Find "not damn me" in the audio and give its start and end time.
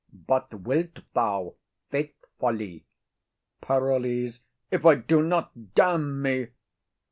5.21-6.47